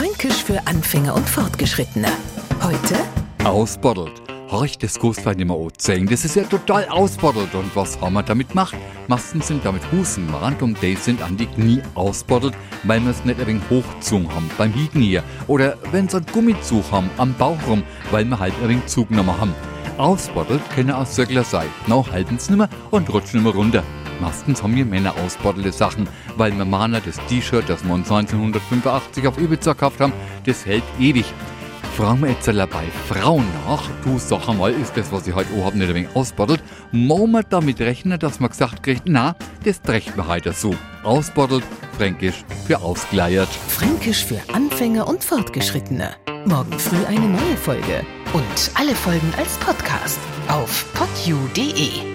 [0.00, 2.08] Fränkisch für Anfänger und Fortgeschrittene.
[2.62, 2.96] Heute
[3.44, 4.22] Ausbottelt.
[4.50, 6.08] Horch, das kannst du nicht mehr anzeigen.
[6.08, 7.54] Das ist ja total ausbottelt.
[7.54, 8.74] Und was haben wir damit gemacht?
[9.08, 13.26] Meistens sind damit Husen mahnt und die sind an die Knie ausbottelt, weil wir es
[13.26, 15.22] nicht ein wenig hochgezogen haben beim Hiegen hier.
[15.48, 19.38] Oder wenn sie einen Gummizug haben am Bauch rum, weil wir halt ein wenig zugenommen
[19.38, 19.54] haben.
[19.98, 21.68] Ausbottelt können auch Söckler sein.
[21.86, 23.84] Noch halten sie nimmer und rutschen immer runter.
[24.20, 29.26] Meistens haben wir Männer ausbottelte Sachen, weil wir Mana das T-Shirt, das wir uns 1985
[29.26, 30.12] auf Ibiza gekauft haben,
[30.44, 31.26] das hält ewig.
[31.96, 33.82] Wir jetzt bei Frauen nach.
[34.04, 36.62] Du sag einmal, ist das, was ich heute auch nicht ein wenig ausbottelt?
[36.92, 40.74] Muss man damit rechnen, dass man gesagt kriegt, na, das trägt man heute so.
[41.02, 41.62] Ausbottelt,
[41.98, 43.50] fränkisch für ausgeleiert.
[43.68, 46.10] Fränkisch für Anfänger und Fortgeschrittene.
[46.46, 48.06] Morgen früh eine neue Folge.
[48.32, 50.18] Und alle Folgen als Podcast
[50.48, 52.09] auf podu.de.